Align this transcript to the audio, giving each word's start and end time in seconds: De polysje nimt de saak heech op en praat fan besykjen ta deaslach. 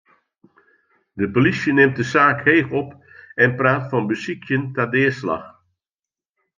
De 1.17 1.27
polysje 1.33 1.71
nimt 1.73 1.95
de 1.99 2.03
saak 2.13 2.39
heech 2.47 2.71
op 2.81 2.89
en 3.43 3.49
praat 3.59 3.85
fan 3.89 4.05
besykjen 4.11 4.63
ta 4.75 4.83
deaslach. 4.93 5.47